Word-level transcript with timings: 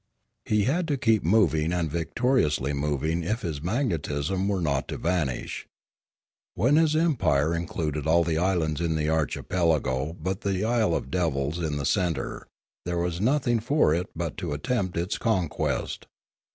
He 0.45 0.63
had 0.63 0.87
to 0.87 0.97
keep 0.97 1.23
moving 1.23 1.71
and 1.71 1.87
victoriously 1.91 2.73
moving 2.73 3.21
if 3.21 3.43
his 3.43 3.61
magnetism 3.61 4.47
were 4.47 4.59
not 4.59 4.87
to 4.87 4.97
vanish. 4.97 5.67
When 6.55 6.75
his 6.75 6.95
em 6.95 7.15
pire 7.15 7.53
included 7.53 8.07
all 8.07 8.23
the 8.23 8.39
islands 8.39 8.81
in 8.81 8.95
the 8.95 9.09
archipelago 9.09 10.17
but 10.19 10.41
the 10.41 10.65
Isle 10.65 10.95
of 10.95 11.11
Devils 11.11 11.59
in 11.59 11.77
the 11.77 11.85
centre, 11.85 12.47
there 12.83 12.97
was 12.97 13.21
nothing 13.21 13.59
for 13.59 13.93
it 13.93 14.07
but 14.15 14.37
to 14.37 14.53
attempt 14.53 14.97
its 14.97 15.19
conquest. 15.19 16.07